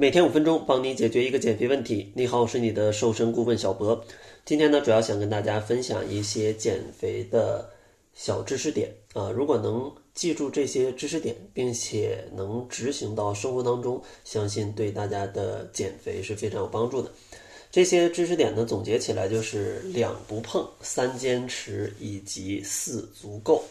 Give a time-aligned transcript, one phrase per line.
[0.00, 2.10] 每天五分钟，帮你解决一个减肥问题。
[2.14, 4.02] 你好，我是你的瘦身顾问小博。
[4.46, 7.68] 今天呢，主要想跟大家分享一些减肥的
[8.14, 9.30] 小知识点啊。
[9.30, 17.12] 如果能记住这些知识点，并且能执行到生活当中，相信对大家的减肥是非常有帮助的。
[17.70, 23.62] 这些知识点呢，总结起来就是两不碰、三坚持以及四足够。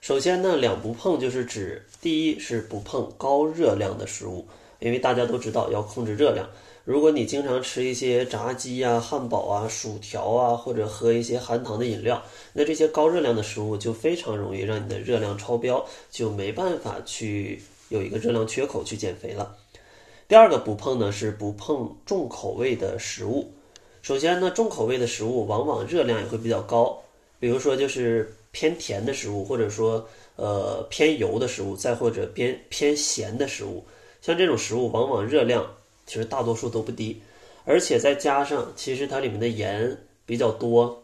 [0.00, 4.42] 首先呢，两不碰就是指第一是不碰高热量的食物。
[4.80, 6.48] 因为大家都知道要控制热量，
[6.84, 12.22] 如果你经常吃一些炸鸡啊、汉堡啊、薯条啊，或者喝一些含糖的饮料，
[12.52, 19.54] 那这些高热量的食物就非常容易让你的热量超标，就没办法去有一个热量缺口去减肥了。
[20.26, 23.52] 第二个不碰呢是不碰重口味的食物。
[24.00, 26.98] 首先呢，重口味的食物往往热量也会比较高，
[27.38, 33.84] 比如说就是偏甜的食物，或者说呃偏油的食物，再或者偏偏咸的食物。
[34.22, 35.66] 像这种食物，往往热量
[36.06, 37.20] 其实大多数都不低，
[37.64, 41.02] 而且再加上其实它里面的盐比较多，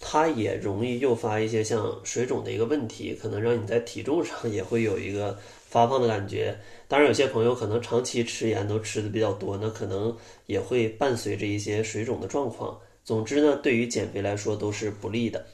[0.00, 6.56] 它也容易诱发一些像水肿的一个问题，可能让你在体重上也会有一个发胖的感觉。
[6.88, 12.78] 当然，有些朋友可能长期吃盐都吃的比较多，那可能也会伴随着一些水肿的状况。
[13.04, 15.46] 总之呢，对于减肥来说都是不利的。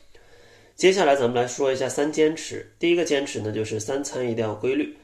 [0.75, 4.97] 接下来咱们来说一下三坚持，第一个坚持呢就是三餐一定要规律。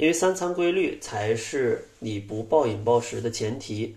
[0.00, 3.94] 因为三餐规律才是你不暴饮暴食的前提。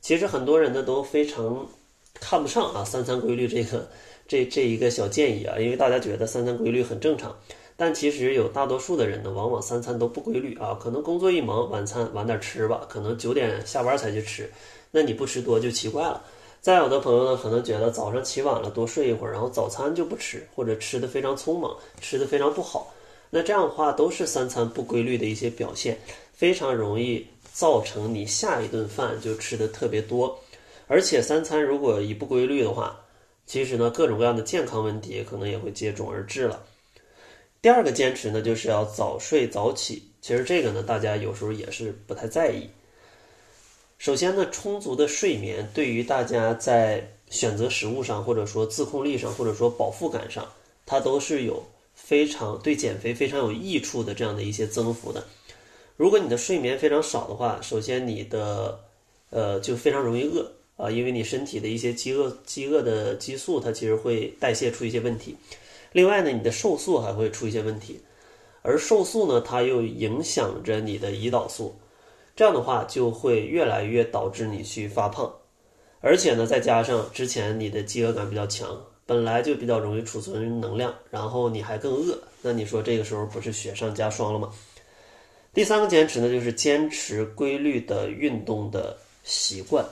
[0.00, 1.66] 其实很多人呢都非常
[2.14, 3.88] 看不上啊三餐规律这个
[4.28, 7.36] 这这一个小建议啊，因为大家觉得三餐规律很正常，
[7.76, 10.78] 但其实有大多数的人呢，往往三餐都不规律啊。
[10.80, 14.48] 可能工作一忙，晚餐晚点吃吧，可能九点下班才去吃，
[14.92, 16.22] 那你不吃多就奇怪了。
[16.60, 22.94] 再有的朋友呢，可能觉得早上起晚了多睡一会儿，然后早餐就不吃，或者吃的非常匆忙，吃的非常不好。
[23.30, 25.96] 那这样的话都是三餐不规律的一些表现，
[26.34, 30.36] 非常容易造成你下一顿饭就吃的特别多，
[30.88, 33.00] 而且三餐如果一不规律的话，
[33.46, 36.60] 其实呢各种各样的健康问题可能也会接踵而至了。
[37.62, 42.68] 第二个坚持呢就是要早睡早起，其实这个呢大家有时候也是不太在意。
[43.98, 50.44] 首先呢充足的睡眠对于大家在选择食物上，或者说自控力上，或者说饱腹感上，
[50.84, 51.62] 它都是有。
[52.02, 55.24] 非常对减肥非常有益处的这样的一些增幅的，
[55.96, 58.80] 如果你的睡眠非常少的话，首先你的
[59.30, 65.36] 呃就非常容易饿啊，因为你身体的一些饥饿饥饿的激素它其实会代谢出一些问题。
[65.92, 68.00] 另外呢，你的瘦素还会出一些问题，
[68.62, 71.76] 而瘦素呢，它又影响着你的胰岛素，
[72.34, 75.32] 这样的话就会越来越导致你去发胖，
[76.00, 78.84] 而且呢，再加上之前你的饥饿感比较强。
[79.10, 84.54] 本来就比较容易储存能量，然后你还更饿，那你说这个时候不是雪上加霜了吗？
[85.52, 89.84] 第三个坚持呢，就是坚持规律的运动的习惯。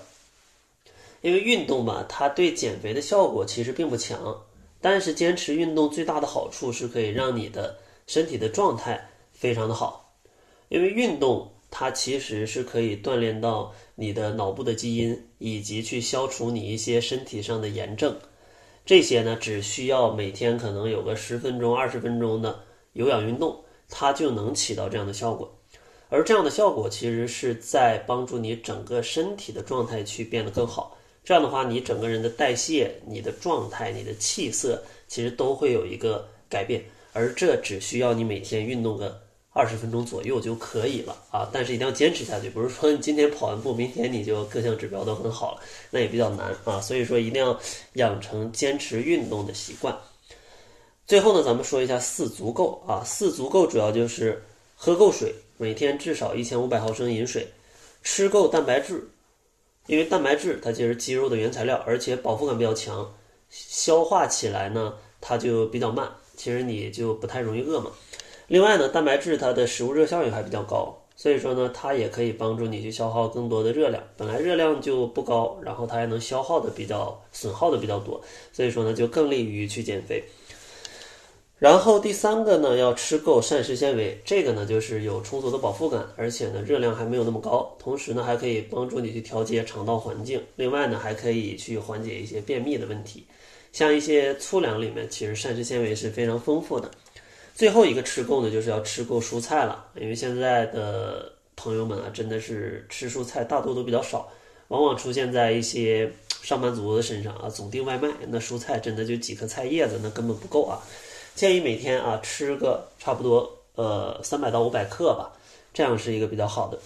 [1.21, 4.41] 因为运动吧，它对减肥的效果其实并不强，
[4.81, 10.15] 但是坚持运动最大的好处是可以让你的身体的状态非常的好。
[10.69, 18.17] 因为运动它其实是可以锻炼到你的脑部的基因，以及去消除你一些身体上的炎症。
[18.89, 22.61] 这些呢，只需要每天可能有个十分钟、二十分钟的
[22.95, 25.55] 有氧运动，它就能起到这样的效果。
[26.09, 30.97] 而这样的效果其实是在帮助你整个身体的状态去变得更好。
[31.23, 36.83] 这样的话，你整个人的代谢、你的状态、你的气色，其实都会有一个改变。
[37.13, 39.21] 而这只需要你每天运动个。
[39.53, 42.49] 二十分钟左右就可以了啊，但是一定要坚持下去。
[42.49, 45.61] 不是说你今天跑完步，明天你就各项指标都很好了，
[45.91, 46.81] 那也比较难啊。
[46.81, 47.59] 所以说一定要
[47.95, 49.97] 养成坚持运动的习惯。
[51.07, 54.41] 最后呢，咱们说一下四足够啊，四足够主要就是
[54.77, 57.49] 喝够水，每天至少一千五百毫升饮水，
[58.03, 59.09] 吃够蛋白质，
[59.87, 63.13] 因为蛋白质它就是肌肉的原材料，而且饱腹感比较强，
[63.49, 67.91] 消化起来呢它就比较慢，其实你就不太容易饿嘛。
[68.49, 74.03] 另外呢，蛋白质它的食物热效应还比较高，所以说呢，它也可以帮助你去消耗更多的热量。
[74.17, 80.25] 本来热量就不高，然后它还能消耗的比较损耗的比较多，所以说呢，就更利于去减肥。
[81.59, 90.41] 然后第三个呢，要吃够膳食纤维，这个呢就是有充足的饱腹感，而且呢热量还没有那么高，同时呢还可以帮助你去调节肠道环境。
[90.57, 93.27] 另外呢还可以去缓解一些便秘的问题。
[93.73, 96.91] 像一些粗粮里面，其实膳食纤维是非常丰富的。
[97.59, 99.85] 最后一个吃够呢，就是要吃够蔬菜了。
[99.97, 104.29] 因为现在的朋友们啊，真的是吃蔬菜大多都比较少，
[104.69, 106.09] 往往出现在一些
[106.41, 110.79] 上班族的身上啊，总订外卖，那蔬菜真的就几颗菜叶子，那根本不够啊。
[111.35, 115.33] 建议每天啊吃个差不多呃三百到五百克吧，
[115.75, 116.79] 这样是一个比较好的。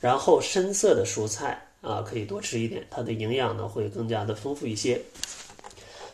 [0.00, 5.02] 然后深色的蔬菜啊可以多吃一点，它的营养呢会更加的丰富一些。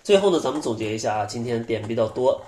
[0.02, 2.40] 最后呢，咱们总结一下啊，今天点比较多。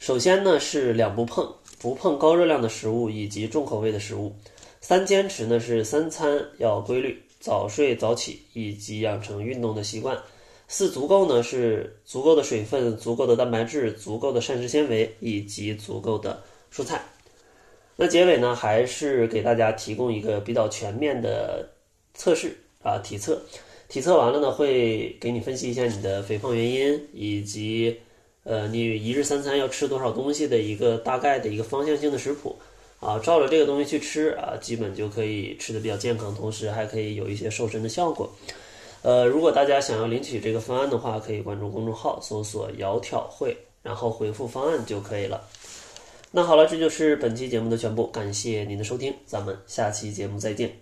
[0.00, 1.46] 首先呢是两不碰，
[1.78, 4.34] 不碰高热量的食物以及重口味的食物。
[4.80, 10.18] 三坚持呢是三餐要规律，早睡早起以及养成运动的习惯。
[10.68, 16.42] 四足够呢是足够的水分、足够的蛋白质、足够的膳食纤维以及足够的
[16.72, 17.02] 蔬菜。
[17.94, 21.68] 那结尾呢还是给大家提供一个比较全面的
[22.14, 23.38] 测试啊体测。
[23.86, 27.98] 体测完了呢，会给你分析一下你的肥胖原因，以及
[28.44, 32.56] 呃你一日三餐要吃多少东西的一个大概的一个方向性的食谱
[33.00, 38.30] 啊，照着这个东西去吃啊，基本就可以吃的比较健康，同时还可以有一些瘦身的效果。
[39.02, 45.42] 呃，如果大家想要领取这个方案的话，可以关注公众号搜索“窈窕会”，然后回复方案就可以了。
[46.30, 50.80] 那好了，这就是本期节目的全部，感谢您的收听，咱们下期节目再见。